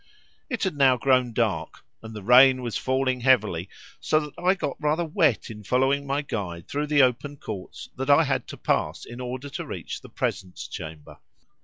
It 0.49 0.63
had 0.63 0.75
now 0.75 0.97
grown 0.97 1.31
dark, 1.31 1.85
and 2.01 2.15
the 2.15 2.23
rain 2.23 2.63
was 2.63 2.75
falling 2.75 3.19
heavily, 3.21 3.69
so 3.99 4.19
that 4.19 4.33
I 4.35 4.55
got 4.55 4.75
rather 4.81 5.05
wet 5.05 5.51
in 5.51 5.63
following 5.63 6.07
my 6.07 6.23
guide 6.23 6.67
through 6.67 6.87
the 6.87 7.03
open 7.03 7.37
courts 7.37 7.87
that 7.97 8.09
I 8.09 8.23
had 8.23 8.47
to 8.47 8.57
pass 8.57 9.05
in 9.05 9.21
order 9.21 9.47
to 9.51 9.63
reach 9.67 10.01
the 10.01 10.09
presence 10.09 10.67
chamber. 10.67 11.19